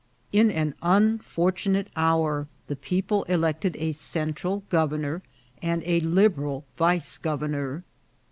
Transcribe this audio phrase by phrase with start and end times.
[0.31, 5.21] In an unfortunate hour the people elected a Central governor
[5.61, 7.83] and Liberal vice governor.